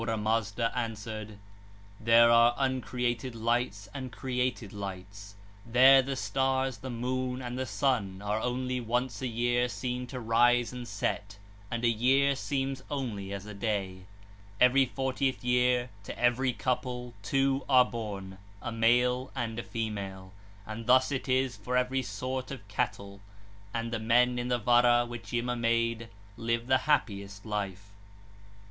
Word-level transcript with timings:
Ahura 0.03 0.17
Mazda 0.17 0.71
answered: 0.75 1.37
'There 1.99 2.31
are 2.31 2.55
uncreated 2.57 3.35
lights 3.35 3.87
and 3.93 4.11
created 4.11 4.73
lights 4.73 5.35
2. 5.67 5.73
There 5.73 6.01
the 6.01 6.15
stars, 6.15 6.79
the 6.79 6.89
moon, 6.89 7.39
and 7.39 7.55
the 7.55 7.67
sun 7.67 8.19
are 8.23 8.39
only 8.39 8.81
once 8.81 9.21
(a 9.21 9.27
year) 9.27 9.69
seen 9.69 10.07
to 10.07 10.19
rise 10.19 10.73
and 10.73 10.87
set 10.87 11.37
3, 11.69 11.69
and 11.69 11.83
a 11.85 11.89
year 11.89 12.35
seems 12.35 12.81
only 12.89 13.31
as 13.31 13.45
a 13.45 13.53
day. 13.53 14.07
41 14.57 14.57
(33). 14.57 14.57
'Every 14.61 14.85
fortieth 14.87 15.43
year, 15.43 15.89
to 16.05 16.17
every 16.17 16.53
couple 16.53 17.13
two 17.21 17.63
are 17.69 17.85
born, 17.85 18.39
a 18.59 18.71
male 18.71 19.29
and 19.35 19.59
a 19.59 19.63
female 19.63 20.31
4. 20.65 20.73
And 20.73 20.87
thus 20.87 21.11
it 21.11 21.29
is 21.29 21.55
for 21.57 21.77
every 21.77 22.01
sort 22.01 22.49
of 22.49 22.67
cattle. 22.67 23.19
And 23.71 23.93
the 23.93 23.99
men 23.99 24.39
in 24.39 24.47
the 24.47 24.57
Vara 24.57 25.05
which 25.05 25.31
Yima 25.31 25.55
made 25.55 26.09
live 26.37 26.65
the 26.65 26.79
happiest 26.89 27.45
life 27.45 27.91
5.' 27.91 27.91